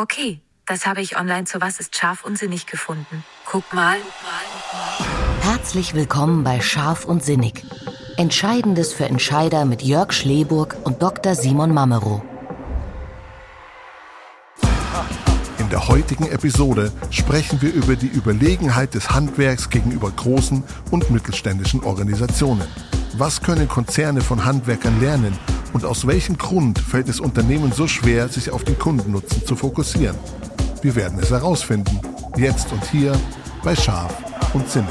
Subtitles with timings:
[0.00, 3.24] Okay, das habe ich online zu Was ist scharf und sinnig gefunden.
[3.44, 3.96] Guck mal.
[5.40, 7.64] Herzlich willkommen bei Scharf und Sinnig.
[8.16, 11.34] Entscheidendes für Entscheider mit Jörg Schleburg und Dr.
[11.34, 12.22] Simon Mamero.
[15.58, 20.62] In der heutigen Episode sprechen wir über die Überlegenheit des Handwerks gegenüber großen
[20.92, 22.68] und mittelständischen Organisationen.
[23.14, 25.36] Was können Konzerne von Handwerkern lernen
[25.72, 30.16] und aus welchem Grund fällt es Unternehmen so schwer, sich auf den Kundennutzen zu fokussieren?
[30.82, 32.00] Wir werden es herausfinden.
[32.36, 33.18] Jetzt und hier
[33.62, 34.14] bei Scharf
[34.54, 34.88] und Sinnig.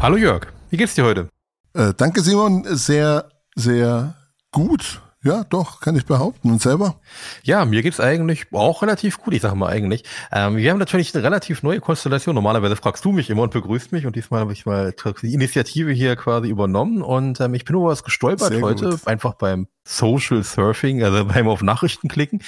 [0.00, 1.28] Hallo Jörg, wie geht's dir heute?
[1.72, 4.14] Äh, danke Simon, sehr, sehr
[4.52, 5.00] gut.
[5.26, 6.52] Ja, doch, kann ich behaupten.
[6.52, 7.00] Und selber?
[7.42, 10.04] Ja, mir geht's eigentlich auch relativ gut, ich sage mal eigentlich.
[10.30, 12.36] Ähm, wir haben natürlich eine relativ neue Konstellation.
[12.36, 15.90] Normalerweise fragst du mich immer und begrüßt mich und diesmal habe ich mal die Initiative
[15.90, 19.08] hier quasi übernommen und ähm, ich bin über was gestolpert Sehr heute, gut.
[19.08, 22.40] einfach beim Social Surfing, also beim auf Nachrichten klicken.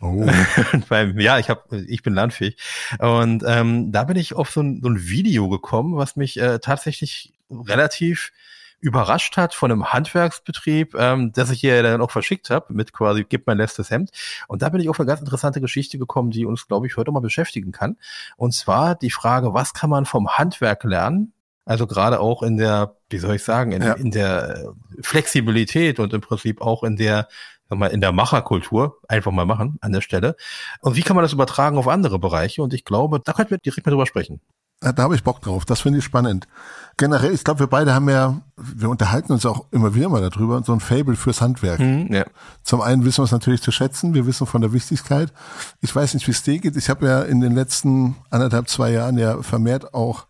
[0.00, 0.28] Oh.
[0.88, 2.56] beim, ja, ich habe, ich bin landfähig
[2.98, 6.58] und ähm, da bin ich auf so ein, so ein Video gekommen, was mich äh,
[6.58, 8.32] tatsächlich relativ
[8.84, 13.24] überrascht hat von einem Handwerksbetrieb, ähm, das ich hier dann auch verschickt habe, mit quasi
[13.26, 14.10] gib mein letztes Hemd.
[14.46, 17.10] Und da bin ich auf eine ganz interessante Geschichte gekommen, die uns, glaube ich, heute
[17.10, 17.96] mal beschäftigen kann.
[18.36, 21.32] Und zwar die Frage, was kann man vom Handwerk lernen?
[21.64, 23.94] Also gerade auch in der, wie soll ich sagen, in, ja.
[23.94, 27.26] in der Flexibilität und im Prinzip auch in der
[27.70, 30.36] mal, in der Macherkultur einfach mal machen an der Stelle.
[30.82, 32.62] Und wie kann man das übertragen auf andere Bereiche?
[32.62, 34.42] Und ich glaube, da könnten wir direkt mal drüber sprechen.
[34.80, 35.64] Da habe ich Bock drauf.
[35.64, 36.46] Das finde ich spannend.
[36.96, 40.62] Generell, ich glaube, wir beide haben ja, wir unterhalten uns auch immer wieder mal darüber,
[40.62, 41.80] so ein Fable fürs Handwerk.
[41.80, 42.24] Mhm, ja.
[42.62, 45.32] Zum einen wissen wir es natürlich zu schätzen, wir wissen von der Wichtigkeit.
[45.80, 46.76] Ich weiß nicht, wie es dir geht.
[46.76, 50.26] Ich habe ja in den letzten anderthalb, zwei Jahren ja vermehrt auch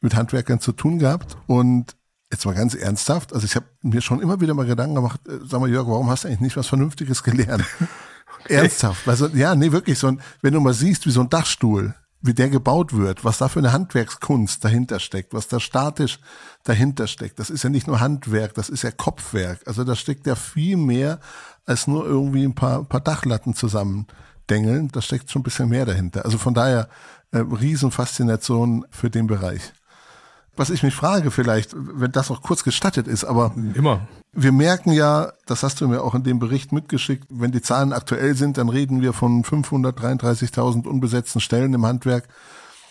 [0.00, 1.36] mit Handwerkern zu tun gehabt.
[1.46, 1.94] Und
[2.32, 5.38] jetzt mal ganz ernsthaft, also ich habe mir schon immer wieder mal Gedanken gemacht, äh,
[5.46, 7.64] sag mal, Jörg, warum hast du eigentlich nicht was Vernünftiges gelernt?
[8.48, 9.08] Ernsthaft.
[9.08, 11.94] Also, ja, nee, wirklich so ein, wenn du mal siehst, wie so ein Dachstuhl,
[12.24, 16.18] wie der gebaut wird, was da für eine Handwerkskunst dahinter steckt, was da statisch
[16.62, 17.38] dahinter steckt.
[17.38, 19.60] Das ist ja nicht nur Handwerk, das ist ja Kopfwerk.
[19.66, 21.20] Also da steckt ja viel mehr
[21.66, 24.88] als nur irgendwie ein paar, paar Dachlatten zusammendengeln.
[24.88, 26.24] Da steckt schon ein bisschen mehr dahinter.
[26.24, 26.88] Also von daher
[27.32, 29.72] äh, Riesenfaszination für den Bereich
[30.56, 34.06] was ich mich frage vielleicht, wenn das auch kurz gestattet ist, aber immer.
[34.36, 37.92] Wir merken ja, das hast du mir auch in dem Bericht mitgeschickt, wenn die Zahlen
[37.92, 42.28] aktuell sind, dann reden wir von 533.000 unbesetzten Stellen im Handwerk.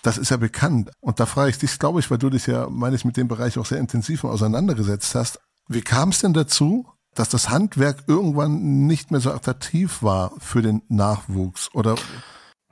[0.03, 0.91] Das ist ja bekannt.
[1.01, 3.27] Und da frage ich dich, glaube ich, weil du dich ja, meine ich, mit dem
[3.27, 5.39] Bereich auch sehr intensiv auseinandergesetzt hast.
[5.67, 10.61] Wie kam es denn dazu, dass das Handwerk irgendwann nicht mehr so attraktiv war für
[10.61, 11.69] den Nachwuchs?
[11.73, 11.95] Oder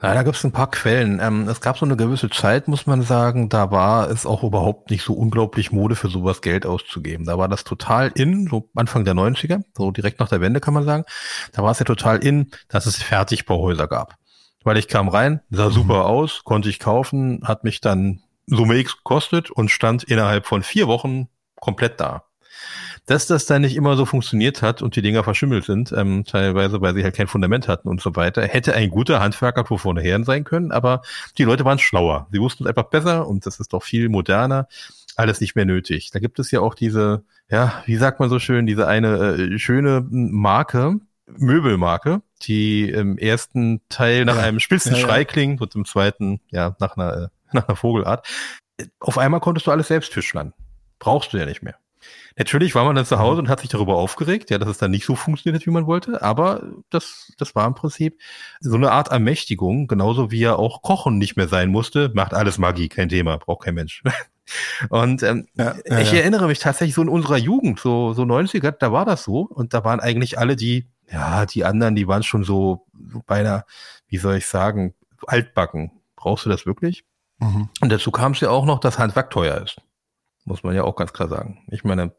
[0.01, 1.19] ja, da gibt es ein paar Quellen.
[1.21, 4.89] Ähm, es gab so eine gewisse Zeit, muss man sagen, da war es auch überhaupt
[4.89, 7.25] nicht so unglaublich Mode für sowas Geld auszugeben.
[7.25, 10.73] Da war das total in, so Anfang der 90er, so direkt nach der Wende kann
[10.73, 11.03] man sagen.
[11.51, 14.15] Da war es ja total in, dass es Fertigbauhäuser gab.
[14.63, 15.73] Weil ich kam rein, sah mhm.
[15.73, 20.63] super aus, konnte ich kaufen, hat mich dann Summe X gekostet und stand innerhalb von
[20.63, 22.23] vier Wochen komplett da
[23.07, 26.81] dass das dann nicht immer so funktioniert hat und die Dinger verschimmelt sind, ähm, teilweise,
[26.81, 30.23] weil sie halt kein Fundament hatten und so weiter, hätte ein guter Handwerker vor vornherein
[30.23, 31.01] sein können, aber
[31.37, 32.27] die Leute waren schlauer.
[32.31, 34.67] Sie wussten es einfach besser und das ist doch viel moderner.
[35.15, 36.11] Alles nicht mehr nötig.
[36.11, 39.59] Da gibt es ja auch diese, ja, wie sagt man so schön, diese eine äh,
[39.59, 40.99] schöne Marke,
[41.37, 45.23] Möbelmarke, die im ersten Teil nach einem spitzen ja, ja.
[45.23, 48.27] klingt und im zweiten, ja, nach einer, äh, nach einer Vogelart.
[48.99, 50.53] Auf einmal konntest du alles selbst fischlern.
[50.99, 51.75] Brauchst du ja nicht mehr.
[52.37, 54.91] Natürlich war man dann zu Hause und hat sich darüber aufgeregt, ja, dass es dann
[54.91, 58.19] nicht so funktioniert, wie man wollte, aber das, das war im Prinzip
[58.59, 62.57] so eine Art Ermächtigung, genauso wie ja auch Kochen nicht mehr sein musste, macht alles
[62.57, 64.03] Magie, kein Thema, braucht kein Mensch.
[64.89, 66.19] Und ähm, ja, ja, ich ja.
[66.19, 69.73] erinnere mich tatsächlich so in unserer Jugend, so, so 90er, da war das so und
[69.73, 73.63] da waren eigentlich alle die, ja, die anderen, die waren schon so, so beinahe,
[74.07, 74.93] wie soll ich sagen,
[75.27, 75.91] altbacken.
[76.15, 77.05] Brauchst du das wirklich?
[77.39, 77.69] Mhm.
[77.81, 79.81] Und dazu kam es ja auch noch, dass Handwerk teuer ist.
[80.45, 81.59] Muss man ja auch ganz klar sagen.
[81.69, 82.13] Ich meine,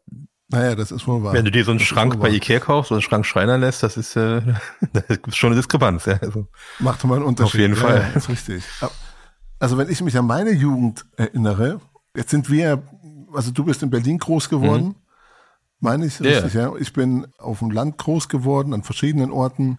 [0.52, 1.32] naja, das ist wohl wahr.
[1.32, 3.82] Wenn du dir so einen das Schrank bei Ikea kaufst oder einen Schrank schreinern lässt,
[3.82, 4.42] das ist, äh,
[4.92, 6.04] das ist schon eine Diskrepanz.
[6.04, 6.18] Ja.
[6.18, 6.46] Also,
[6.78, 7.54] Macht mal einen Unterschied.
[7.54, 8.00] Auf jeden Fall.
[8.12, 8.62] Ja, ist richtig.
[9.58, 11.80] Also wenn ich mich an meine Jugend erinnere,
[12.16, 12.82] jetzt sind wir,
[13.32, 14.94] also du bist in Berlin groß geworden, mhm.
[15.80, 16.72] meine ich richtig, ja.
[16.72, 16.76] ja.
[16.76, 19.78] Ich bin auf dem Land groß geworden, an verschiedenen Orten.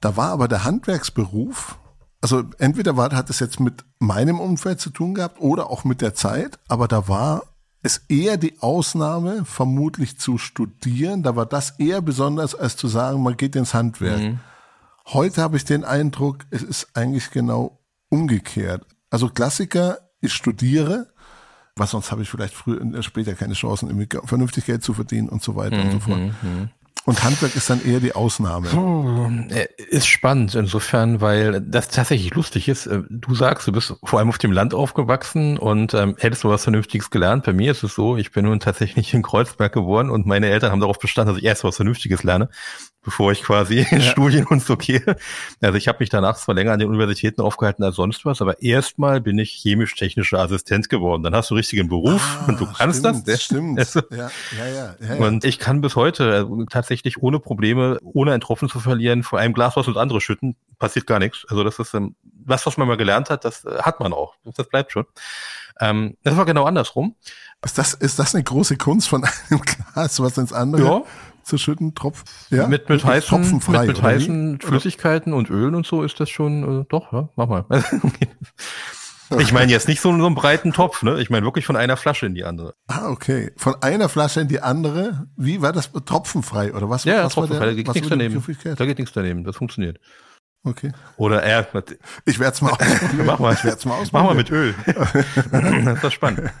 [0.00, 1.78] Da war aber der Handwerksberuf,
[2.20, 6.02] also entweder war, hat es jetzt mit meinem Umfeld zu tun gehabt oder auch mit
[6.02, 7.44] der Zeit, aber da war
[7.82, 11.22] ist eher die Ausnahme, vermutlich zu studieren.
[11.22, 14.20] Da war das eher besonders, als zu sagen, man geht ins Handwerk.
[14.20, 14.40] Mhm.
[15.06, 17.78] Heute habe ich den Eindruck, es ist eigentlich genau
[18.10, 18.84] umgekehrt.
[19.08, 21.08] Also Klassiker, ich studiere,
[21.74, 25.56] was sonst habe ich vielleicht früher, später keine Chancen, vernünftig Geld zu verdienen und so
[25.56, 26.20] weiter mhm, und so fort.
[27.06, 28.68] Und Handwerk ist dann eher die Ausnahme.
[29.50, 32.86] Äh, ist spannend insofern, weil das tatsächlich lustig ist.
[32.86, 36.50] Äh, du sagst, du bist vor allem auf dem Land aufgewachsen und ähm, hättest du
[36.50, 37.44] was Vernünftiges gelernt.
[37.44, 40.72] Bei mir ist es so, ich bin nun tatsächlich in Kreuzberg geboren und meine Eltern
[40.72, 42.50] haben darauf bestanden, dass ich erst was Vernünftiges lerne
[43.02, 44.00] bevor ich quasi ja.
[44.00, 45.02] Studien und so gehe.
[45.60, 48.62] Also ich habe mich danach zwar länger an den Universitäten aufgehalten als sonst was, aber
[48.62, 51.22] erstmal bin ich chemisch-technischer Assistent geworden.
[51.22, 53.42] Dann hast du richtigen Beruf ah, und du kannst stimmt, das.
[53.42, 53.78] Stimmt.
[53.78, 58.32] Also, ja, ja, ja, ja, Und ich kann bis heute also tatsächlich ohne Probleme, ohne
[58.32, 61.46] ein Tropfen zu verlieren, vor einem Glas was ins andere schütten, passiert gar nichts.
[61.48, 62.14] Also das ist ähm,
[62.44, 64.34] was, was man mal gelernt hat, das äh, hat man auch.
[64.44, 65.06] Das bleibt schon.
[65.80, 67.14] Ähm, das war genau andersrum.
[67.64, 69.60] Ist das, ist das eine große Kunst von einem
[69.94, 70.84] Glas was ins andere?
[70.84, 71.02] Ja
[71.50, 72.24] zu schütten, Tropf.
[72.50, 72.66] Ja?
[72.66, 76.84] Mit, mit heißen, mit, mit heißen Flüssigkeiten und Ölen und so ist das schon, äh,
[76.88, 77.64] doch, ja, mach mal.
[79.38, 81.20] ich meine jetzt nicht so, so einen breiten Topf, ne?
[81.20, 82.74] Ich meine wirklich von einer Flasche in die andere.
[82.86, 83.52] Ah, okay.
[83.56, 85.26] Von einer Flasche in die andere.
[85.36, 85.90] Wie war das?
[85.92, 87.04] Tropfenfrei oder was?
[87.04, 87.66] Ja, was tropfenfrei.
[87.66, 88.44] Da geht nichts daneben.
[88.76, 89.44] Da geht nichts daneben.
[89.44, 89.98] Das funktioniert.
[90.62, 90.92] Okay.
[91.16, 91.66] Oder er.
[92.26, 93.26] Ich werde es mal ausprobieren.
[93.26, 93.54] Mach mal.
[93.54, 94.10] Ich werd's mal ausprobieren.
[94.12, 94.74] Mach mal mit Öl.
[95.94, 96.50] das ist spannend.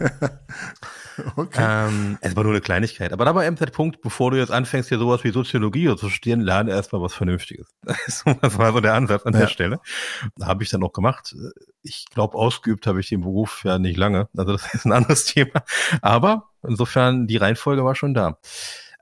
[1.36, 1.60] Okay.
[1.60, 3.12] Ähm, es war nur eine Kleinigkeit.
[3.12, 6.08] Aber da war eben der Punkt, bevor du jetzt anfängst, hier sowas wie Soziologie zu
[6.08, 7.68] studieren, lerne erstmal was Vernünftiges.
[7.82, 9.40] Das war so der Ansatz an ja.
[9.40, 9.80] der Stelle.
[10.36, 11.34] Da habe ich dann auch gemacht.
[11.82, 14.28] Ich glaube, ausgeübt habe ich den Beruf ja nicht lange.
[14.34, 15.62] Also das ist ein anderes Thema.
[16.00, 18.38] Aber insofern, die Reihenfolge war schon da.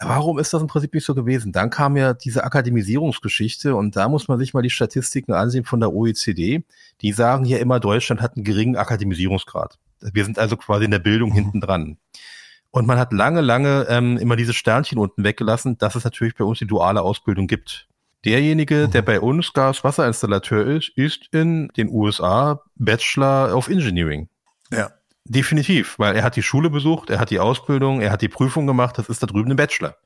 [0.01, 1.51] Warum ist das im Prinzip nicht so gewesen?
[1.51, 5.81] Dann kam ja diese Akademisierungsgeschichte und da muss man sich mal die Statistiken ansehen von
[5.81, 6.65] der OECD.
[7.01, 9.79] Die sagen ja immer, Deutschland hat einen geringen Akademisierungsgrad.
[10.01, 11.35] Wir sind also quasi in der Bildung mhm.
[11.35, 11.99] hinten dran.
[12.71, 16.45] Und man hat lange, lange ähm, immer diese Sternchen unten weggelassen, dass es natürlich bei
[16.45, 17.89] uns die duale Ausbildung gibt.
[18.25, 18.91] Derjenige, mhm.
[18.93, 24.29] der bei uns Gas-Wasserinstallateur ist, ist in den USA Bachelor of Engineering.
[24.71, 24.91] Ja.
[25.29, 28.67] Definitiv, weil er hat die Schule besucht, er hat die Ausbildung, er hat die Prüfung
[28.67, 29.97] gemacht, das ist da drüben ein Bachelor.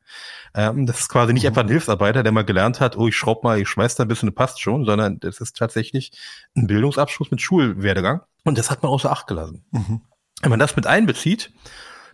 [0.54, 1.50] Ähm, das ist quasi nicht mhm.
[1.50, 4.08] etwa ein Hilfsarbeiter, der mal gelernt hat, oh, ich schraub mal, ich schmeiß da ein
[4.08, 6.12] bisschen, passt schon, sondern das ist tatsächlich
[6.56, 8.22] ein Bildungsabschluss mit Schulwerdegang.
[8.44, 9.64] Und das hat man außer Acht gelassen.
[9.70, 10.02] Mhm.
[10.42, 11.52] Wenn man das mit einbezieht,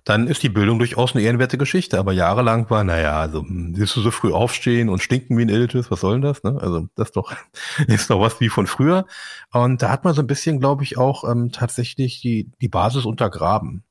[0.09, 1.99] dann ist die Bildung durchaus eine ehrenwerte Geschichte.
[1.99, 5.51] Aber jahrelang war, naja, also hm, willst du so früh aufstehen und stinken wie ein
[5.51, 6.43] Iltis, was soll denn das?
[6.43, 6.57] Ne?
[6.59, 7.35] Also das doch,
[7.87, 9.05] ist doch was wie von früher.
[9.53, 13.05] Und da hat man so ein bisschen, glaube ich, auch ähm, tatsächlich die, die Basis
[13.05, 13.85] untergraben.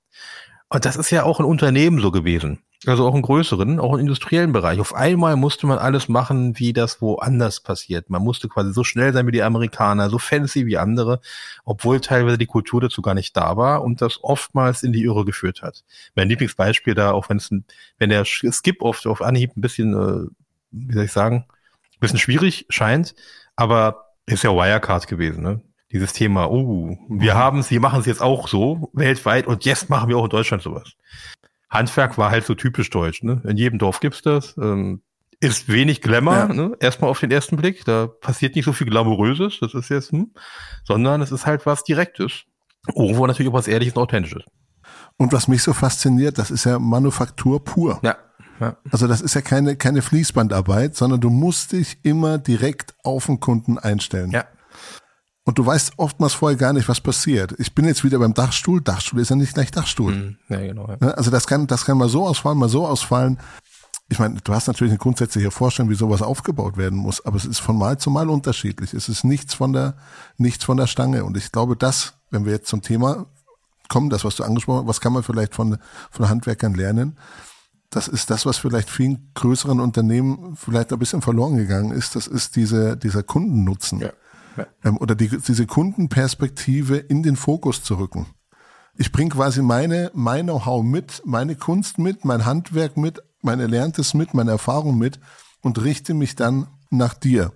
[0.70, 2.64] Und das ist ja auch in Unternehmen so gewesen.
[2.86, 4.80] Also auch in größeren, auch im industriellen Bereich.
[4.80, 8.12] Auf einmal musste man alles machen, wie das woanders passiert.
[8.12, 11.20] Man musste quasi so schnell sein wie die Amerikaner, so fancy wie andere,
[11.66, 15.26] obwohl teilweise die Kultur dazu gar nicht da war und das oftmals in die Irre
[15.26, 15.84] geführt hat.
[16.16, 17.50] Mein Lieblingsbeispiel da, auch wenn es
[17.98, 20.30] wenn der Skip oft auf Anhieb ein bisschen, äh,
[20.70, 23.16] wie soll ich sagen, ein bisschen schwierig scheint,
[23.56, 25.62] aber ist ja Wirecard gewesen, ne?
[25.92, 27.38] Dieses Thema, oh, wir mhm.
[27.38, 30.30] haben es, wir machen es jetzt auch so weltweit und jetzt machen wir auch in
[30.30, 30.92] Deutschland sowas.
[31.70, 33.24] Handwerk war halt so typisch deutsch.
[33.24, 33.42] Ne?
[33.46, 34.56] In jedem Dorf gibt's das.
[34.58, 35.02] Ähm,
[35.40, 36.48] ist wenig Glamour, ja.
[36.48, 36.76] ne?
[36.80, 37.86] erstmal auf den ersten Blick.
[37.86, 40.34] Da passiert nicht so viel Glamouröses, das ist jetzt, hm,
[40.84, 42.44] sondern es ist halt was Direktes.
[42.96, 44.44] Irgendwo natürlich auch was Ehrliches und Authentisches.
[45.18, 48.00] Und was mich so fasziniert, das ist ja Manufaktur pur.
[48.02, 48.18] Ja.
[48.60, 48.78] ja.
[48.92, 53.40] Also das ist ja keine, keine Fließbandarbeit, sondern du musst dich immer direkt auf den
[53.40, 54.32] Kunden einstellen.
[54.32, 54.46] Ja.
[55.48, 57.56] Und du weißt oftmals vorher gar nicht, was passiert.
[57.58, 58.82] Ich bin jetzt wieder beim Dachstuhl.
[58.82, 60.14] Dachstuhl ist ja nicht gleich Dachstuhl.
[60.14, 60.38] Mhm.
[60.50, 60.90] Ja, genau.
[60.90, 60.98] Ja.
[61.00, 61.18] Ne?
[61.18, 63.40] Also das kann, das kann mal so ausfallen, mal so ausfallen.
[64.10, 67.46] Ich meine, du hast natürlich eine grundsätzliche Vorstellung, wie sowas aufgebaut werden muss, aber es
[67.46, 68.94] ist von Mal zu Mal unterschiedlich.
[68.94, 69.96] Es ist nichts von der,
[70.36, 71.24] nichts von der Stange.
[71.24, 73.28] Und ich glaube, das, wenn wir jetzt zum Thema
[73.88, 75.78] kommen, das, was du angesprochen hast, was kann man vielleicht von,
[76.12, 77.18] von Handwerkern lernen?
[77.90, 82.18] Das ist das, was vielleicht vielen größeren Unternehmen vielleicht ein bisschen verloren gegangen ist.
[82.18, 84.02] Das ist diese, dieser Kundennutzen.
[84.02, 84.12] Ja
[84.84, 88.28] ähm, oder die, diese Kundenperspektive in den Fokus zu rücken.
[88.96, 94.14] Ich bringe quasi meine, mein Know-how mit, meine Kunst mit, mein Handwerk mit, mein Erlerntes
[94.14, 95.20] mit, meine Erfahrung mit
[95.62, 97.54] und richte mich dann nach dir,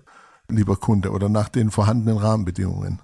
[0.48, 3.00] lieber Kunde, oder nach den vorhandenen Rahmenbedingungen.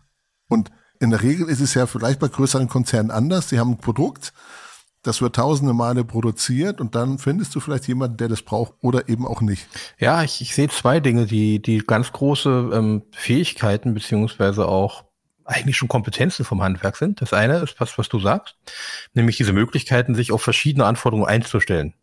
[0.48, 3.48] Und in der Regel ist es ja vielleicht bei größeren Konzernen anders.
[3.48, 4.32] Sie haben ein Produkt,
[5.02, 9.08] das wird tausende Male produziert und dann findest du vielleicht jemanden, der das braucht oder
[9.08, 9.66] eben auch nicht.
[9.98, 15.04] Ja, ich, ich sehe zwei Dinge, die, die ganz große ähm, Fähigkeiten beziehungsweise auch
[15.44, 17.20] eigentlich schon Kompetenzen vom Handwerk sind.
[17.22, 18.56] Das eine ist was, was du sagst,
[19.14, 21.94] nämlich diese Möglichkeiten, sich auf verschiedene Anforderungen einzustellen.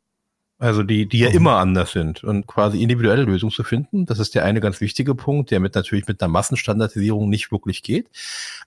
[0.57, 1.35] Also die, die ja mhm.
[1.35, 4.05] immer anders sind und quasi individuelle Lösungen zu finden.
[4.05, 7.83] Das ist der eine ganz wichtige Punkt, der mit natürlich mit einer Massenstandardisierung nicht wirklich
[7.83, 8.09] geht,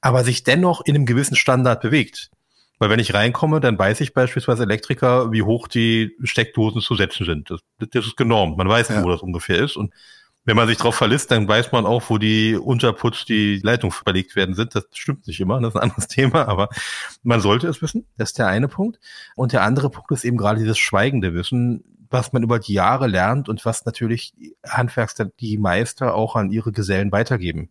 [0.03, 2.31] aber sich dennoch in einem gewissen Standard bewegt.
[2.79, 7.27] Weil wenn ich reinkomme, dann weiß ich beispielsweise Elektriker, wie hoch die Steckdosen zu setzen
[7.27, 7.51] sind.
[7.51, 8.57] Das, das ist genormt.
[8.57, 9.03] Man weiß, ja.
[9.03, 9.77] wo das ungefähr ist.
[9.77, 9.93] Und
[10.45, 14.35] wenn man sich darauf verlässt, dann weiß man auch, wo die Unterputz, die Leitung verlegt
[14.35, 14.75] werden sind.
[14.75, 16.71] Das stimmt nicht immer, das ist ein anderes Thema, aber
[17.23, 18.07] man sollte es wissen.
[18.17, 18.99] Das ist der eine Punkt.
[19.37, 21.85] Und der andere Punkt ist eben gerade dieses schweigende Wissen.
[22.11, 24.33] was man über die Jahre lernt und was natürlich
[24.67, 27.69] Handwerks die Meister auch an ihre Gesellen weitergeben.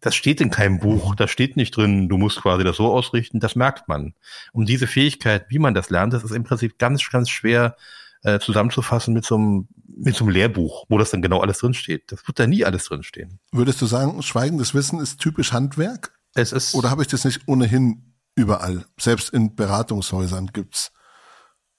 [0.00, 3.38] Das steht in keinem Buch, da steht nicht drin, du musst quasi das so ausrichten,
[3.38, 4.14] das merkt man.
[4.52, 7.76] Und diese Fähigkeit, wie man das lernt, das ist im Prinzip ganz, ganz schwer
[8.22, 12.12] äh, zusammenzufassen mit so, einem, mit so einem Lehrbuch, wo das dann genau alles drinsteht.
[12.12, 13.40] Das wird da nie alles drinstehen.
[13.52, 16.18] Würdest du sagen, schweigendes Wissen ist typisch Handwerk?
[16.34, 16.74] Es ist.
[16.74, 18.84] Oder habe ich das nicht ohnehin überall?
[18.98, 20.92] Selbst in Beratungshäusern gibt's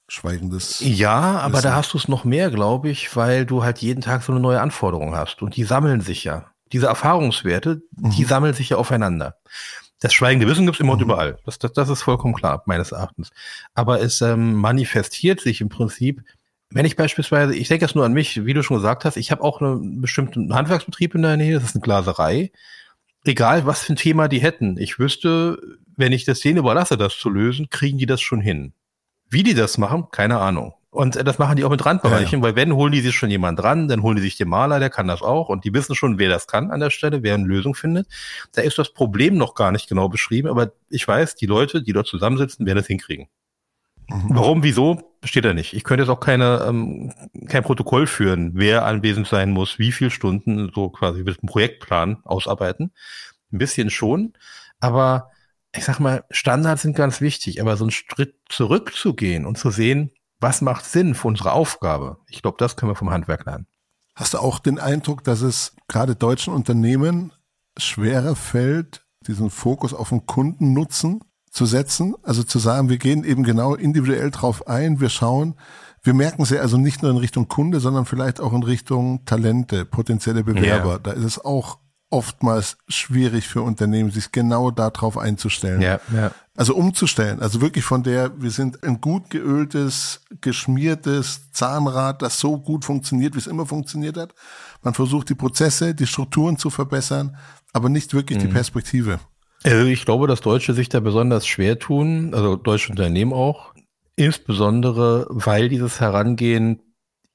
[0.08, 0.80] schweigendes.
[0.80, 1.64] Ja, aber Wissen.
[1.64, 4.40] da hast du es noch mehr, glaube ich, weil du halt jeden Tag so eine
[4.40, 6.51] neue Anforderung hast und die sammeln sich ja.
[6.72, 8.10] Diese Erfahrungswerte, mhm.
[8.10, 9.36] die sammeln sich ja aufeinander.
[10.00, 11.04] Das schweigende Wissen gibt es immer und mhm.
[11.04, 11.38] überall.
[11.44, 13.30] Das, das, das ist vollkommen klar, meines Erachtens.
[13.74, 16.22] Aber es ähm, manifestiert sich im Prinzip,
[16.70, 19.30] wenn ich beispielsweise, ich denke jetzt nur an mich, wie du schon gesagt hast, ich
[19.30, 22.50] habe auch einen bestimmten Handwerksbetrieb in der Nähe, das ist eine Glaserei.
[23.24, 25.58] Egal, was für ein Thema die hätten, ich wüsste,
[25.96, 28.72] wenn ich das denen überlasse, das zu lösen, kriegen die das schon hin.
[29.28, 30.74] Wie die das machen, keine Ahnung.
[30.92, 32.42] Und äh, das machen die auch mit Randbereichen, ja, ja.
[32.42, 34.90] weil wenn holen die sich schon jemand dran, dann holen die sich den Maler, der
[34.90, 35.48] kann das auch.
[35.48, 38.06] Und die wissen schon, wer das kann an der Stelle, wer eine Lösung findet.
[38.52, 41.94] Da ist das Problem noch gar nicht genau beschrieben, aber ich weiß, die Leute, die
[41.94, 43.28] dort zusammensitzen, werden es hinkriegen.
[44.08, 44.24] Mhm.
[44.28, 45.72] Warum, wieso, steht da nicht.
[45.72, 47.14] Ich könnte jetzt auch keine, ähm,
[47.48, 52.18] kein Protokoll führen, wer anwesend sein muss, wie viele Stunden, so quasi mit einem Projektplan
[52.24, 52.92] ausarbeiten.
[53.50, 54.34] Ein bisschen schon,
[54.78, 55.30] aber
[55.74, 60.10] ich sag mal, Standards sind ganz wichtig, aber so einen Schritt zurückzugehen und zu sehen,
[60.42, 62.18] was macht Sinn für unsere Aufgabe?
[62.28, 63.66] Ich glaube, das können wir vom Handwerk lernen.
[64.14, 67.32] Hast du auch den Eindruck, dass es gerade deutschen Unternehmen
[67.78, 71.20] schwerer fällt, diesen Fokus auf den Kundennutzen
[71.50, 72.14] zu setzen?
[72.22, 75.54] Also zu sagen, wir gehen eben genau individuell drauf ein, wir schauen,
[76.02, 79.84] wir merken sie also nicht nur in Richtung Kunde, sondern vielleicht auch in Richtung Talente,
[79.84, 80.92] potenzielle Bewerber.
[80.94, 80.98] Ja.
[80.98, 81.78] Da ist es auch
[82.12, 85.80] oftmals schwierig für Unternehmen, sich genau darauf einzustellen.
[85.80, 86.30] Ja, ja.
[86.54, 87.40] Also umzustellen.
[87.40, 93.34] Also wirklich von der, wir sind ein gut geöltes, geschmiertes Zahnrad, das so gut funktioniert,
[93.34, 94.34] wie es immer funktioniert hat.
[94.82, 97.36] Man versucht die Prozesse, die Strukturen zu verbessern,
[97.72, 98.42] aber nicht wirklich mhm.
[98.42, 99.18] die Perspektive.
[99.64, 103.72] Also ich glaube, dass Deutsche sich da besonders schwer tun, also deutsche Unternehmen auch,
[104.16, 106.82] insbesondere weil dieses Herangehen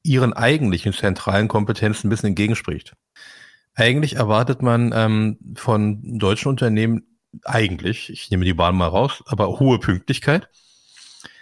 [0.04, 2.94] ihren eigentlichen zentralen Kompetenzen ein bisschen entgegenspricht.
[3.80, 9.60] Eigentlich erwartet man ähm, von deutschen Unternehmen eigentlich, ich nehme die Bahn mal raus, aber
[9.60, 10.50] hohe Pünktlichkeit.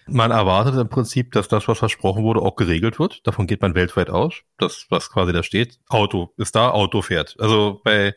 [0.05, 3.25] Man erwartet im Prinzip, dass das, was versprochen wurde, auch geregelt wird.
[3.25, 4.33] Davon geht man weltweit aus.
[4.57, 7.37] Das, was quasi da steht, Auto ist da, Auto fährt.
[7.39, 8.13] Also bei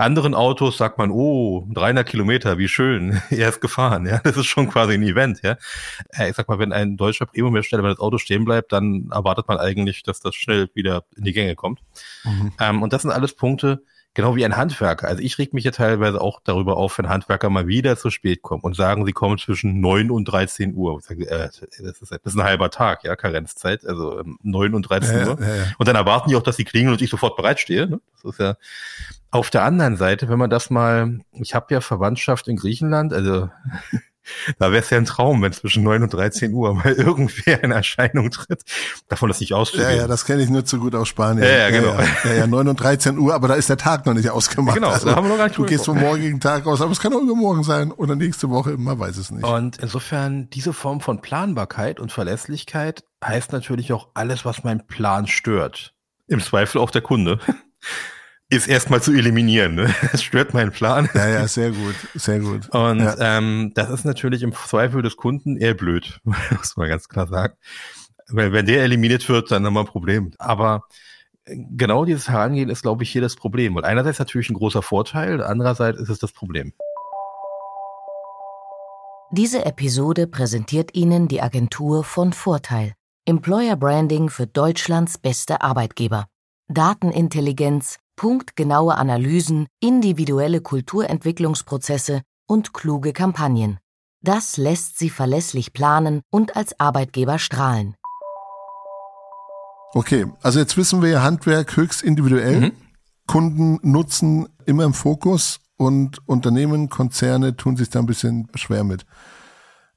[0.00, 4.46] anderen Autos sagt man, oh, 300 Kilometer, wie schön, er ist gefahren, ja, das ist
[4.46, 5.56] schon quasi ein Event, ja.
[6.10, 9.48] Äh, ich sag mal, wenn ein deutscher Premium-Hersteller, wenn das Auto stehen bleibt, dann erwartet
[9.48, 11.80] man eigentlich, dass das schnell wieder in die Gänge kommt.
[12.24, 12.52] Mhm.
[12.60, 13.82] Ähm, und das sind alles Punkte,
[14.14, 15.06] Genau wie ein Handwerker.
[15.06, 18.42] Also ich reg mich ja teilweise auch darüber auf, wenn Handwerker mal wieder zu spät
[18.42, 21.00] kommen und sagen, sie kommen zwischen neun und 13 Uhr.
[21.00, 24.82] Sage, äh, das, ist, das ist ein halber Tag, ja, Karenzzeit, also ähm, neun und
[24.82, 25.40] 13 ja, Uhr.
[25.40, 25.46] Ja.
[25.78, 27.88] Und dann erwarten die auch, dass sie klingeln und ich sofort bereitstehe.
[27.88, 28.00] Ne?
[28.22, 28.56] Das ist ja
[29.30, 33.48] auf der anderen Seite, wenn man das mal, ich habe ja Verwandtschaft in Griechenland, also
[34.58, 37.72] da wäre es ja ein Traum, wenn zwischen 9 und 13 Uhr mal irgendwer in
[37.72, 38.62] Erscheinung tritt.
[39.08, 39.90] Davon das nicht auszugehen.
[39.90, 41.44] Ja, ja, das kenne ich nur zu gut aus Spanien.
[41.44, 41.94] Ja, ja, genau.
[41.94, 44.76] Ja, ja, ja, 9 und 13 Uhr, aber da ist der Tag noch nicht ausgemacht.
[44.76, 46.92] Genau, also, da haben wir noch gar nicht Du gehst vom morgigen Tag aus, aber
[46.92, 49.44] es kann auch übermorgen sein oder nächste Woche, man weiß es nicht.
[49.44, 55.26] Und insofern, diese Form von Planbarkeit und Verlässlichkeit heißt natürlich auch alles, was mein Plan
[55.26, 55.94] stört.
[56.26, 57.38] Im Zweifel auch der Kunde
[58.50, 59.76] ist erstmal zu eliminieren.
[59.76, 59.94] Ne?
[60.12, 61.08] Das stört meinen Plan.
[61.14, 62.68] Ja, ja, sehr gut, sehr gut.
[62.70, 63.38] Und ja.
[63.38, 67.54] ähm, das ist natürlich im Zweifel des Kunden eher blöd, muss man ganz klar sagen.
[68.28, 70.32] Weil wenn der eliminiert wird, dann haben wir ein Problem.
[70.38, 70.84] Aber
[71.44, 73.74] genau dieses Herangehen ist, glaube ich, hier das Problem.
[73.74, 76.72] Weil einerseits natürlich ein großer Vorteil, andererseits ist es das Problem.
[79.32, 82.94] Diese Episode präsentiert Ihnen die Agentur von Vorteil.
[83.26, 86.26] Employer Branding für Deutschlands beste Arbeitgeber.
[86.68, 93.78] Datenintelligenz, punktgenaue Analysen, individuelle Kulturentwicklungsprozesse und kluge Kampagnen.
[94.20, 97.94] Das lässt sie verlässlich planen und als Arbeitgeber strahlen.
[99.94, 102.60] Okay, also jetzt wissen wir ja Handwerk höchst individuell.
[102.60, 102.72] Mhm.
[103.26, 109.06] Kunden nutzen immer im Fokus und Unternehmen, Konzerne tun sich da ein bisschen schwer mit.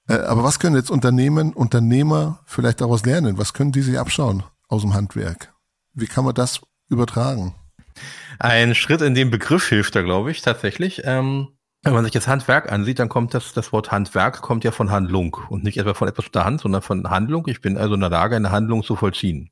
[0.07, 3.37] Äh, aber was können jetzt Unternehmen, Unternehmer vielleicht daraus lernen?
[3.37, 5.53] Was können die sich abschauen aus dem Handwerk?
[5.91, 7.55] Wie kann man das übertragen?
[8.39, 11.01] Ein Schritt in dem Begriff hilft da, glaube ich, tatsächlich.
[11.05, 11.49] Ähm,
[11.83, 14.89] wenn man sich das Handwerk ansieht, dann kommt das, das Wort Handwerk kommt ja von
[14.89, 17.45] Handlung und nicht etwa von etwas der Hand, sondern von Handlung.
[17.47, 19.51] Ich bin also in der Lage, eine Handlung zu vollziehen.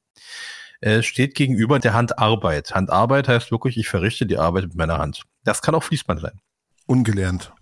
[0.80, 2.74] Es steht gegenüber der Handarbeit.
[2.74, 5.24] Handarbeit heißt wirklich, ich verrichte die Arbeit mit meiner Hand.
[5.44, 6.40] Das kann auch Fließband sein.
[6.88, 7.54] Ungelernt.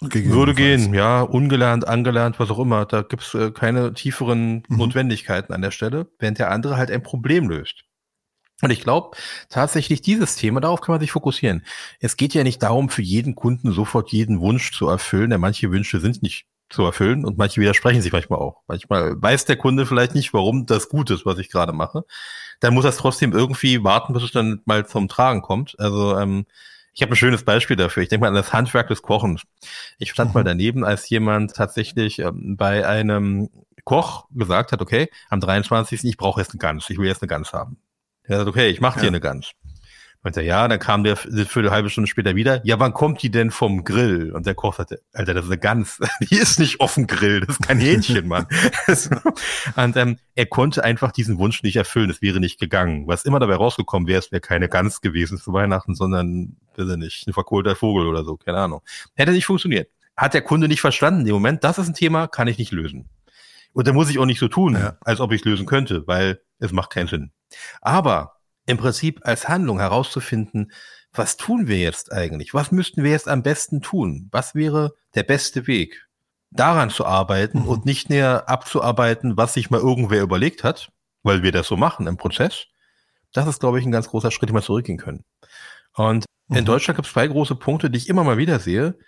[0.00, 2.84] Würde gehen, ja, ungelernt, angelernt, was auch immer.
[2.84, 4.76] Da gibt's äh, keine tieferen mhm.
[4.76, 7.84] Notwendigkeiten an der Stelle, während der andere halt ein Problem löst.
[8.62, 9.16] Und ich glaube
[9.50, 11.64] tatsächlich dieses Thema, darauf kann man sich fokussieren.
[12.00, 15.70] Es geht ja nicht darum, für jeden Kunden sofort jeden Wunsch zu erfüllen, denn manche
[15.70, 18.62] Wünsche sind nicht zu erfüllen und manche widersprechen sich manchmal auch.
[18.66, 22.04] Manchmal weiß der Kunde vielleicht nicht, warum das gut ist, was ich gerade mache.
[22.60, 25.78] Dann muss er es trotzdem irgendwie warten, bis es dann mal zum Tragen kommt.
[25.78, 26.46] Also ähm,
[26.92, 28.02] ich habe ein schönes Beispiel dafür.
[28.02, 29.42] Ich denke mal an das Handwerk des Kochens.
[29.98, 30.34] Ich stand mhm.
[30.34, 33.50] mal daneben, als jemand tatsächlich ähm, bei einem
[33.84, 36.04] Koch gesagt hat, okay, am 23.
[36.04, 37.76] ich brauche jetzt eine Gans, ich will jetzt eine Gans haben.
[38.28, 39.10] Er sagt, okay, ich mache dir ja.
[39.10, 39.52] eine Gans.
[40.26, 42.60] Meinte ja, dann kam der für eine halbe Stunde später wieder.
[42.64, 44.32] Ja, wann kommt die denn vom Grill?
[44.32, 46.00] Und der Koch sagte, Alter, das ist eine Gans.
[46.28, 48.48] Die ist nicht auf dem Grill, das ist kein Hähnchen, Mann.
[49.76, 52.10] und ähm, er konnte einfach diesen Wunsch nicht erfüllen.
[52.10, 53.06] Es wäre nicht gegangen.
[53.06, 56.96] Was immer dabei rausgekommen wäre, es wäre keine Gans gewesen zu Weihnachten, sondern, weiß ich
[56.96, 58.80] nicht, ein verkohlter Vogel oder so, keine Ahnung.
[59.14, 59.88] Hätte nicht funktioniert.
[60.16, 61.24] Hat der Kunde nicht verstanden.
[61.24, 63.08] Im Moment, das ist ein Thema, kann ich nicht lösen.
[63.74, 64.96] Und da muss ich auch nicht so tun, ja.
[65.02, 67.30] als ob ich es lösen könnte, weil es macht keinen Sinn.
[67.80, 68.36] Aber
[68.66, 70.72] im Prinzip als Handlung herauszufinden,
[71.12, 72.52] was tun wir jetzt eigentlich?
[72.52, 74.28] Was müssten wir jetzt am besten tun?
[74.32, 76.06] Was wäre der beste Weg?
[76.50, 77.68] Daran zu arbeiten mhm.
[77.68, 80.90] und nicht näher abzuarbeiten, was sich mal irgendwer überlegt hat,
[81.22, 82.66] weil wir das so machen im Prozess.
[83.32, 85.24] Das ist, glaube ich, ein ganz großer Schritt, den wir zurückgehen können.
[85.94, 86.56] Und mhm.
[86.56, 88.98] in Deutschland gibt es zwei große Punkte, die ich immer mal wieder sehe.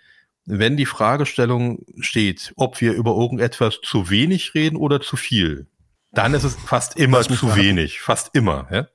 [0.45, 5.67] Wenn die Fragestellung steht, ob wir über irgendetwas zu wenig reden oder zu viel,
[6.11, 8.01] dann ist es fast immer zu wenig.
[8.01, 8.67] Fast immer.
[8.71, 8.87] Ja?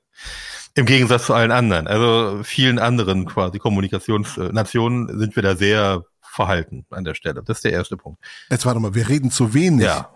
[0.75, 1.87] Im Gegensatz zu allen anderen.
[1.87, 7.41] Also vielen anderen quasi Kommunikationsnationen sind wir da sehr verhalten an der Stelle.
[7.43, 8.19] Das ist der erste Punkt.
[8.49, 9.85] Jetzt warte mal, wir reden zu wenig.
[9.85, 10.11] Ja.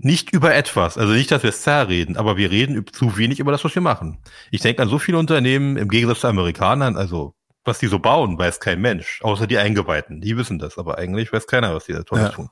[0.00, 3.50] Nicht über etwas, also nicht, dass wir es reden, aber wir reden zu wenig über
[3.50, 4.18] das, was wir machen.
[4.52, 8.38] Ich denke an so viele Unternehmen, im Gegensatz zu Amerikanern, also was die so bauen,
[8.38, 10.20] weiß kein Mensch, außer die Eingeweihten.
[10.20, 12.30] Die wissen das, aber eigentlich weiß keiner, was die da Tolles ja.
[12.30, 12.48] tun.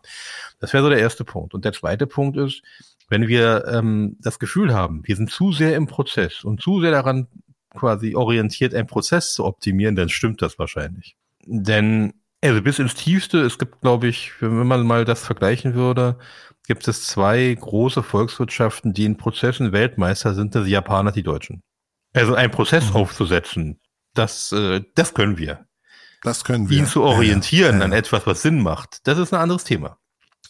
[0.59, 1.55] Das wäre so der erste Punkt.
[1.55, 2.63] Und der zweite Punkt ist,
[3.09, 6.91] wenn wir ähm, das Gefühl haben, wir sind zu sehr im Prozess und zu sehr
[6.91, 7.29] daran
[7.75, 11.17] quasi orientiert, einen Prozess zu optimieren, dann stimmt das wahrscheinlich.
[11.45, 16.19] Denn also bis ins Tiefste, es gibt, glaube ich, wenn man mal das vergleichen würde,
[16.67, 21.63] gibt es zwei große Volkswirtschaften, die in Prozessen Weltmeister sind, das die Japaner, die Deutschen.
[22.13, 22.97] Also einen Prozess mhm.
[22.97, 23.81] aufzusetzen,
[24.15, 25.67] das, äh, das können wir.
[26.23, 26.79] Das können wir.
[26.79, 27.85] Ihn zu orientieren ja, ja.
[27.85, 29.99] an etwas, was Sinn macht, das ist ein anderes Thema.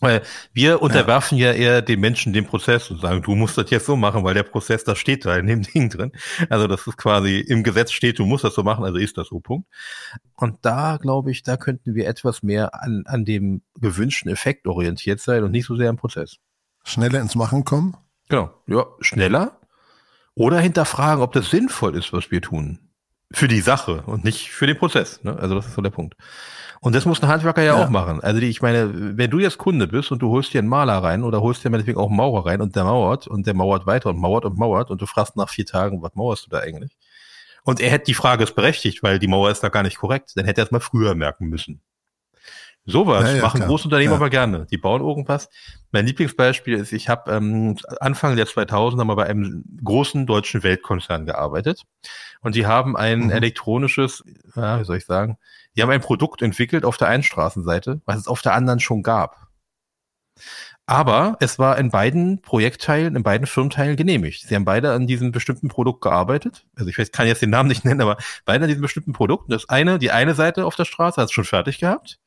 [0.00, 1.52] Weil wir unterwerfen ja.
[1.52, 1.59] ja.
[1.59, 4.42] eher den Menschen den Prozess und sagen, du musst das jetzt so machen, weil der
[4.42, 6.12] Prozess, das steht da in dem Ding drin.
[6.50, 9.28] Also das ist quasi im Gesetz steht, du musst das so machen, also ist das
[9.28, 9.68] so, Punkt.
[10.35, 15.20] Und da glaube ich, da könnten wir etwas mehr an, an dem gewünschten Effekt orientiert
[15.20, 16.37] sein und nicht so sehr am Prozess.
[16.85, 17.96] Schneller ins Machen kommen?
[18.28, 19.61] Genau, ja, schneller.
[20.35, 22.86] Oder hinterfragen, ob das sinnvoll ist, was wir tun.
[23.32, 25.22] Für die Sache und nicht für den Prozess.
[25.24, 25.36] Ne?
[25.36, 26.14] Also das ist so der Punkt.
[26.80, 28.20] Und das muss ein Handwerker ja, ja, auch machen.
[28.20, 30.98] Also die, ich meine, wenn du jetzt Kunde bist und du holst dir einen Maler
[31.02, 33.86] rein oder holst dir meinetwegen auch einen Maurer rein und der mauert und der mauert
[33.86, 36.60] weiter und mauert und mauert und du fragst nach vier Tagen, was mauerst du da
[36.60, 36.96] eigentlich?
[37.64, 40.32] Und er hätte die Frage ist berechtigt, weil die Mauer ist da gar nicht korrekt.
[40.36, 41.80] Dann hätte er es mal früher merken müssen.
[42.87, 44.16] Sowas ja, ja, machen Großunternehmen ja.
[44.16, 44.66] aber gerne.
[44.70, 45.49] Die bauen irgendwas.
[45.90, 51.27] Mein Lieblingsbeispiel ist, ich habe ähm, Anfang der 2000er mal bei einem großen deutschen Weltkonzern
[51.27, 51.83] gearbeitet
[52.42, 53.31] und die haben ein mhm.
[53.31, 54.22] elektronisches,
[54.55, 55.37] ja, wie soll ich sagen,
[55.75, 59.03] die haben ein Produkt entwickelt auf der einen Straßenseite, was es auf der anderen schon
[59.03, 59.49] gab.
[60.88, 64.46] Aber es war in beiden Projektteilen, in beiden Firmenteilen genehmigt.
[64.46, 66.64] Sie haben beide an diesem bestimmten Produkt gearbeitet.
[66.77, 69.51] Also ich weiß, kann jetzt den Namen nicht nennen, aber beide an diesem bestimmten Produkt.
[69.51, 72.20] Das eine, die eine Seite auf der Straße hat es schon fertig gehabt.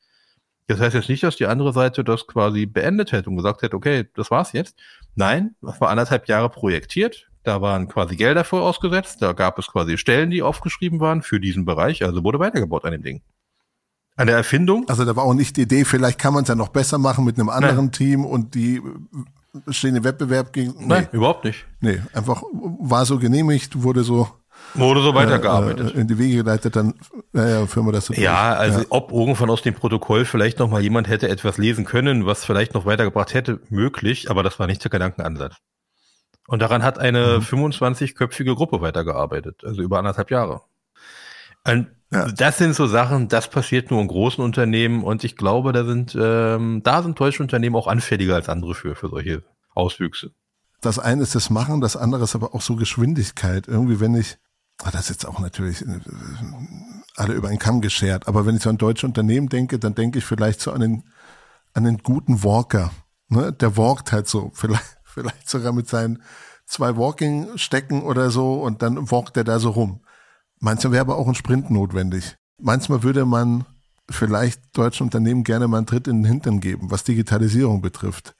[0.70, 3.74] Das heißt jetzt nicht, dass die andere Seite das quasi beendet hätte und gesagt hätte,
[3.74, 4.76] okay, das war's jetzt.
[5.16, 7.28] Nein, das war anderthalb Jahre projektiert.
[7.42, 9.20] Da waren quasi Gelder vor ausgesetzt.
[9.20, 12.04] Da gab es quasi Stellen, die aufgeschrieben waren für diesen Bereich.
[12.04, 13.22] Also wurde weitergebaut an dem Ding.
[14.14, 14.88] An der Erfindung?
[14.88, 17.24] Also da war auch nicht die Idee, vielleicht kann man es ja noch besser machen
[17.24, 17.92] mit einem anderen Nein.
[17.92, 18.80] Team und die
[19.70, 20.74] stehen im Wettbewerb gegen.
[20.78, 20.86] Nee.
[20.86, 21.66] Nein, überhaupt nicht.
[21.80, 24.28] Nee, einfach war so genehmigt, wurde so
[24.74, 25.94] Wurde so weitergearbeitet.
[25.94, 26.94] Äh, in die Wege geleitet, dann
[27.32, 28.60] naja, führen wir das so Ja, durch.
[28.60, 28.86] also ja.
[28.90, 32.74] ob irgendwann aus dem Protokoll vielleicht noch mal jemand hätte etwas lesen können, was vielleicht
[32.74, 35.56] noch weitergebracht hätte, möglich, aber das war nicht der Gedankenansatz.
[36.46, 37.44] Und daran hat eine mhm.
[37.44, 40.62] 25-köpfige Gruppe weitergearbeitet, also über anderthalb Jahre.
[41.64, 42.26] Und ja.
[42.32, 46.16] das sind so Sachen, das passiert nur in großen Unternehmen und ich glaube, da sind,
[46.20, 49.42] ähm, da sind deutsche Unternehmen auch anfälliger als andere für, für solche
[49.74, 50.32] Auswüchse.
[50.80, 53.68] Das eine ist das Machen, das andere ist aber auch so Geschwindigkeit.
[53.68, 54.38] Irgendwie, wenn ich
[54.82, 56.00] Ah, das ist jetzt auch natürlich äh,
[57.16, 58.28] alle über einen Kamm geschert.
[58.28, 61.04] Aber wenn ich so an deutsche Unternehmen denke, dann denke ich vielleicht so an den,
[61.74, 62.90] an den guten Walker.
[63.28, 63.52] Ne?
[63.52, 66.22] Der walkt halt so, vielleicht, vielleicht sogar mit seinen
[66.66, 70.00] zwei Walking-Stecken oder so und dann walkt er da so rum.
[70.60, 72.36] Manchmal wäre aber auch ein Sprint notwendig.
[72.58, 73.64] Manchmal würde man
[74.08, 78.34] vielleicht deutsche Unternehmen gerne mal einen Tritt in den Hintern geben, was Digitalisierung betrifft,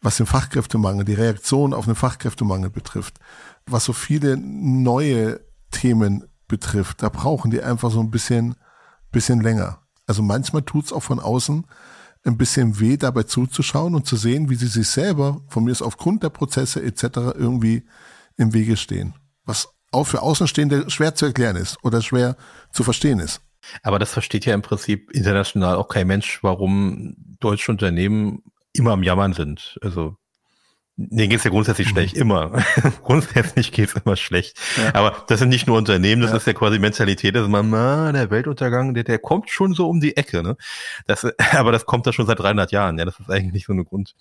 [0.00, 3.18] was den Fachkräftemangel, die Reaktion auf den Fachkräftemangel betrifft,
[3.66, 5.40] was so viele neue
[5.72, 7.02] Themen betrifft.
[7.02, 8.54] Da brauchen die einfach so ein bisschen,
[9.10, 9.80] bisschen länger.
[10.06, 11.66] Also manchmal tut's auch von außen
[12.24, 15.82] ein bisschen weh, dabei zuzuschauen und zu sehen, wie sie sich selber, von mir ist
[15.82, 17.02] aufgrund der Prozesse etc.
[17.34, 17.84] irgendwie
[18.36, 19.14] im Wege stehen.
[19.44, 22.36] Was auch für Außenstehende schwer zu erklären ist oder schwer
[22.72, 23.40] zu verstehen ist.
[23.82, 29.02] Aber das versteht ja im Prinzip international auch kein Mensch, warum deutsche Unternehmen immer am
[29.02, 29.78] Jammern sind.
[29.82, 30.16] Also
[30.96, 31.92] Nee, geht's ja grundsätzlich mhm.
[31.92, 32.62] schlecht, immer.
[33.02, 34.58] grundsätzlich geht's immer schlecht.
[34.76, 34.94] Ja.
[34.94, 36.36] Aber das sind nicht nur Unternehmen, das ja.
[36.36, 40.00] ist ja quasi Mentalität, dass man, na, der Weltuntergang, der, der kommt schon so um
[40.00, 40.42] die Ecke.
[40.42, 40.56] Ne?
[41.06, 42.98] Das, aber das kommt da schon seit 300 Jahren.
[42.98, 44.14] Ja, das ist eigentlich so eine Grund,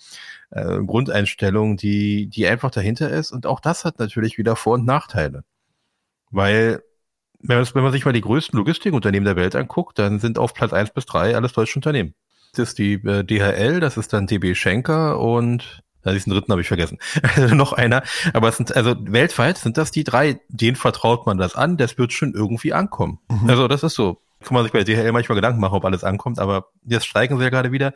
[0.51, 3.31] äh, Grundeinstellung, die, die einfach dahinter ist.
[3.31, 5.43] Und auch das hat natürlich wieder Vor- und Nachteile.
[6.29, 6.81] Weil
[7.41, 10.53] wenn man, wenn man sich mal die größten Logistikunternehmen der Welt anguckt, dann sind auf
[10.53, 12.13] Platz eins bis drei alles deutsche Unternehmen.
[12.53, 16.62] Das ist die äh, DHL, das ist dann DB Schenker und ja, diesen dritten habe
[16.62, 16.98] ich vergessen.
[17.52, 18.04] noch einer.
[18.34, 21.98] Aber es sind, also weltweit sind das die drei, denen vertraut man das an, das
[21.98, 23.20] wird schon irgendwie ankommen.
[23.30, 23.50] Mhm.
[23.50, 24.22] Also das ist so.
[24.44, 27.44] Kann man sich bei DHL manchmal Gedanken machen, ob alles ankommt, aber jetzt streiken sie
[27.44, 27.94] ja gerade wieder.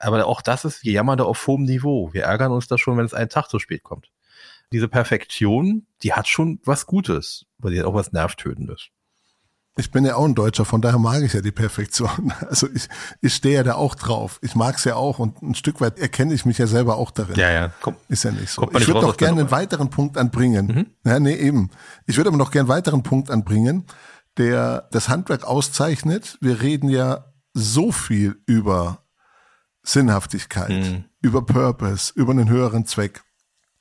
[0.00, 2.12] Aber auch das ist Jammernde auf hohem Niveau.
[2.12, 4.10] Wir ärgern uns da schon, wenn es einen Tag zu spät kommt
[4.74, 8.88] diese Perfektion, die hat schon was Gutes, weil die hat auch was Nervtötendes.
[9.76, 12.32] Ich bin ja auch ein Deutscher, von daher mag ich ja die Perfektion.
[12.48, 12.88] Also ich,
[13.20, 14.38] ich stehe ja da auch drauf.
[14.42, 17.10] Ich mag es ja auch und ein Stück weit erkenne ich mich ja selber auch
[17.10, 17.36] darin.
[17.36, 17.72] Ja, ja.
[17.80, 18.68] Komm, ist ja nicht so.
[18.70, 20.66] Ich würde noch gerne einen weiteren Punkt anbringen.
[20.66, 20.86] Mhm.
[21.10, 21.70] Ja, nee, eben.
[22.06, 23.84] Ich würde aber noch gerne einen weiteren Punkt anbringen,
[24.36, 26.38] der das Handwerk auszeichnet.
[26.40, 28.98] Wir reden ja so viel über
[29.82, 31.04] Sinnhaftigkeit, mhm.
[31.20, 33.24] über Purpose, über einen höheren Zweck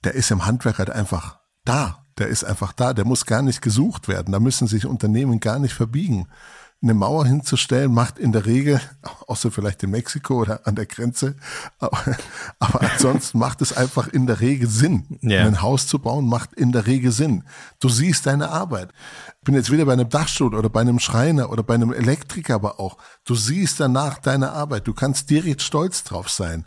[0.03, 2.02] der ist im Handwerk halt einfach da.
[2.17, 2.93] Der ist einfach da.
[2.93, 4.31] Der muss gar nicht gesucht werden.
[4.31, 6.27] Da müssen sich Unternehmen gar nicht verbiegen.
[6.81, 8.81] Eine Mauer hinzustellen macht in der Regel,
[9.27, 11.35] außer vielleicht in Mexiko oder an der Grenze,
[11.79, 11.97] aber,
[12.59, 15.17] aber ansonsten macht es einfach in der Regel Sinn.
[15.23, 15.47] Yeah.
[15.47, 17.45] Ein Haus zu bauen macht in der Regel Sinn.
[17.79, 18.89] Du siehst deine Arbeit.
[19.39, 22.55] Ich bin jetzt wieder bei einem Dachstuhl oder bei einem Schreiner oder bei einem Elektriker,
[22.55, 22.97] aber auch.
[23.23, 24.85] Du siehst danach deine Arbeit.
[24.85, 26.65] Du kannst direkt stolz drauf sein.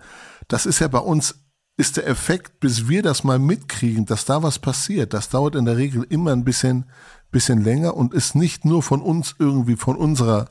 [0.48, 1.35] Das ist ja bei uns
[1.76, 5.66] ist der Effekt, bis wir das mal mitkriegen, dass da was passiert, das dauert in
[5.66, 6.86] der Regel immer ein bisschen,
[7.30, 10.50] bisschen länger und ist nicht nur von uns irgendwie, von unserer,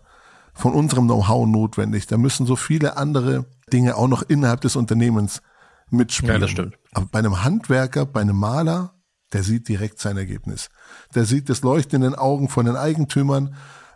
[0.54, 2.06] von unserem Know-how notwendig.
[2.06, 5.42] Da müssen so viele andere Dinge auch noch innerhalb des Unternehmens
[5.90, 6.36] mitspielen.
[6.36, 6.78] Ja, das stimmt.
[6.94, 8.94] Aber bei einem Handwerker, bei einem Maler,
[9.34, 10.70] der sieht direkt sein Ergebnis.
[11.16, 13.56] Der sieht das Leuchten in den Augen von den Eigentümern,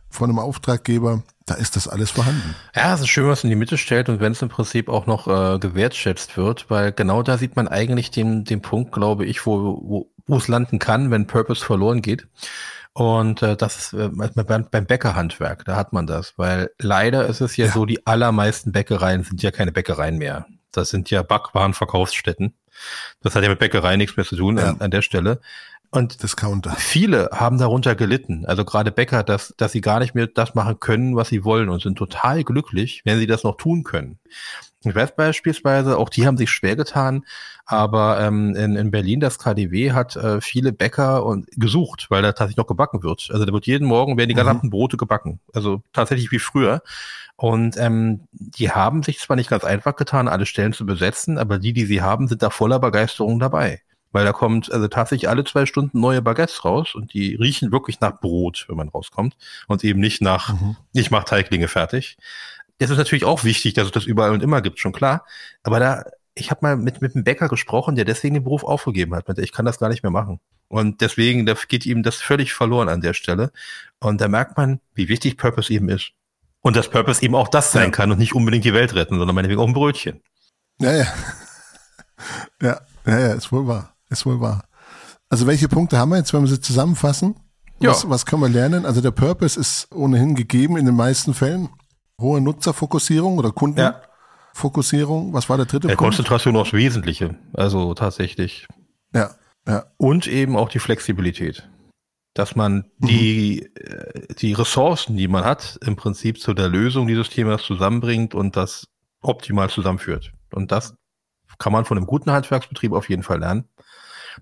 [0.10, 2.56] von einem Auftraggeber da ist das alles vorhanden.
[2.76, 5.08] Ja, es ist schön, was in die Mitte stellt und wenn es im Prinzip auch
[5.08, 9.46] noch äh, gewertschätzt wird, weil genau da sieht man eigentlich den, den Punkt, glaube ich,
[9.46, 12.28] wo, wo, es landen kann, wenn Purpose verloren geht.
[12.94, 17.42] Und äh, das ist äh, beim, beim Bäckerhandwerk, da hat man das, weil leider ist
[17.42, 20.46] es ja, ja, so, die allermeisten Bäckereien sind ja keine Bäckereien mehr.
[20.72, 22.54] Das sind ja Backwarenverkaufsstätten.
[23.22, 24.70] Das hat ja mit Bäckerei nichts mehr zu tun ja.
[24.70, 25.42] an, an der Stelle.
[25.92, 26.76] Und Discounter.
[26.78, 30.80] viele haben darunter gelitten, also gerade Bäcker, dass, dass sie gar nicht mehr das machen
[30.80, 34.20] können, was sie wollen und sind total glücklich, wenn sie das noch tun können.
[34.84, 37.26] Ich weiß beispielsweise, auch die haben sich schwer getan,
[37.66, 42.30] aber ähm, in, in Berlin das KDW hat äh, viele Bäcker und gesucht, weil da
[42.34, 43.30] tatsächlich noch gebacken wird.
[43.32, 44.40] Also da wird jeden Morgen werden die mhm.
[44.40, 45.40] gesamten Brote gebacken.
[45.54, 46.82] Also tatsächlich wie früher.
[47.36, 51.58] Und ähm, die haben sich zwar nicht ganz einfach getan, alle Stellen zu besetzen, aber
[51.58, 53.82] die, die sie haben, sind da voller Begeisterung dabei.
[54.12, 58.00] Weil da kommt also tatsächlich alle zwei Stunden neue Baguettes raus und die riechen wirklich
[58.00, 59.38] nach Brot, wenn man rauskommt.
[59.68, 60.78] Und eben nicht nach, mhm.
[60.94, 62.18] ich mach Teiglinge fertig.
[62.80, 65.26] Das ist natürlich auch wichtig, dass es das überall und immer gibt, schon klar.
[65.64, 69.14] Aber da, ich habe mal mit, mit einem Bäcker gesprochen, der deswegen den Beruf aufgegeben
[69.16, 69.38] hat.
[69.38, 70.40] Ich kann das gar nicht mehr machen.
[70.70, 73.52] Und deswegen, da geht ihm das völlig verloren an der Stelle.
[74.00, 76.12] Und da merkt man, wie wichtig Purpose eben ist.
[76.62, 77.92] Und dass Purpose eben auch das sein ja.
[77.92, 80.22] kann und nicht unbedingt die Welt retten, sondern meinetwegen auch ein Brötchen.
[80.80, 81.08] Ja, ja.
[82.62, 83.96] Ja, ja, ja, ist wohl wahr.
[84.10, 84.64] Ist wohl wahr.
[85.30, 87.36] Also welche Punkte haben wir jetzt, wenn wir sie zusammenfassen?
[87.80, 88.10] Was, ja.
[88.10, 88.86] was können wir lernen?
[88.86, 91.70] Also der Purpose ist ohnehin gegeben in den meisten Fällen.
[92.20, 95.34] Hohe Nutzerfokussierung oder Kundenfokussierung.
[95.34, 96.16] Was war der dritte der Punkt?
[96.16, 97.36] Konzentration aufs Wesentliche.
[97.54, 98.68] Also tatsächlich.
[99.14, 99.32] Ja,
[99.66, 99.86] ja.
[99.98, 101.70] Und eben auch die Flexibilität.
[102.34, 104.36] Dass man die, mhm.
[104.40, 108.88] die Ressourcen, die man hat, im Prinzip zu der Lösung dieses Themas zusammenbringt und das
[109.22, 110.32] optimal zusammenführt.
[110.52, 110.96] Und das
[111.58, 113.66] kann man von einem guten Handwerksbetrieb auf jeden Fall lernen.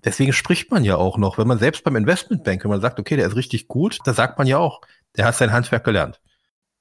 [0.04, 3.16] Deswegen spricht man ja auch noch, wenn man selbst beim Investmentbank, wenn man sagt, okay,
[3.16, 4.80] der ist richtig gut, da sagt man ja auch,
[5.16, 6.20] der hat sein Handwerk gelernt.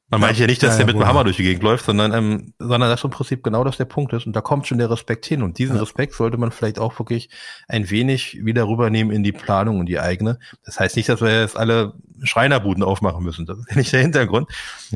[0.10, 1.84] Man ja, meint ja nicht, dass ja, der mit dem Hammer durch die Gegend läuft,
[1.84, 4.26] sondern, ähm, sondern dass im Prinzip genau das der Punkt ist.
[4.26, 5.44] Und da kommt schon der Respekt hin.
[5.44, 5.82] Und diesen ja.
[5.82, 7.30] Respekt sollte man vielleicht auch wirklich
[7.68, 10.40] ein wenig wieder rübernehmen in die Planung und die eigene.
[10.64, 13.46] Das heißt nicht, dass wir jetzt alle Schreinerbuden aufmachen müssen.
[13.46, 14.50] Das ist ja nicht der Hintergrund,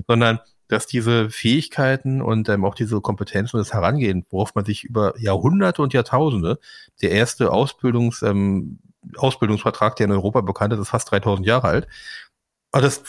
[0.07, 0.39] sondern
[0.71, 5.19] dass diese Fähigkeiten und ähm, auch diese Kompetenzen und das Herangehen, worauf man sich über
[5.19, 6.59] Jahrhunderte und Jahrtausende,
[7.01, 8.79] der erste Ausbildungs, ähm,
[9.17, 11.87] Ausbildungsvertrag, der in Europa bekannt ist, ist fast 3000 Jahre alt.
[12.71, 13.03] Aber das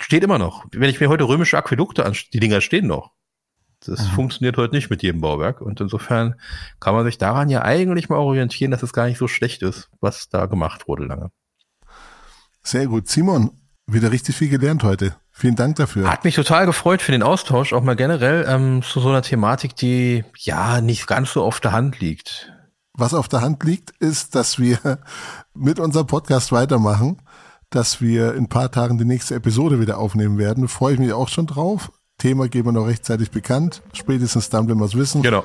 [0.00, 0.64] steht immer noch.
[0.72, 3.12] Wenn ich mir heute römische Aquädukte an, die Dinger stehen noch.
[3.80, 4.14] Das mhm.
[4.14, 5.60] funktioniert heute nicht mit jedem Bauwerk.
[5.60, 6.36] Und insofern
[6.80, 9.90] kann man sich daran ja eigentlich mal orientieren, dass es gar nicht so schlecht ist,
[10.00, 11.30] was da gemacht wurde lange.
[12.62, 13.08] Sehr gut.
[13.08, 13.50] Simon,
[13.86, 15.16] wieder richtig viel gelernt heute.
[15.36, 16.08] Vielen Dank dafür.
[16.08, 19.74] Hat mich total gefreut für den Austausch, auch mal generell ähm, zu so einer Thematik,
[19.74, 22.52] die ja nicht ganz so auf der Hand liegt.
[22.96, 24.78] Was auf der Hand liegt, ist, dass wir
[25.54, 27.20] mit unserem Podcast weitermachen,
[27.68, 30.68] dass wir in ein paar Tagen die nächste Episode wieder aufnehmen werden.
[30.68, 31.90] Freue ich mich auch schon drauf.
[32.18, 33.82] Thema geben wir noch rechtzeitig bekannt.
[33.92, 35.20] Spätestens dann, wenn wir es wissen.
[35.22, 35.42] Genau.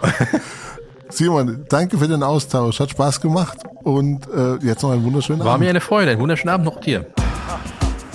[1.09, 2.79] Simon, danke für den Austausch.
[2.79, 3.57] Hat Spaß gemacht.
[3.81, 5.61] Und äh, jetzt noch einen wunderschönen War Abend.
[5.61, 6.11] War mir eine Freude.
[6.11, 7.07] Einen wunderschönen Abend noch dir.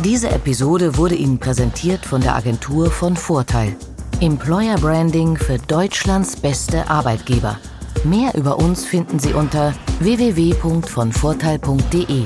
[0.04, 3.74] Diese Episode wurde Ihnen präsentiert von der Agentur von Vorteil.
[4.20, 7.58] Employer Branding für Deutschlands beste Arbeitgeber.
[8.04, 12.24] Mehr über uns finden Sie unter www.vonvorteil.de.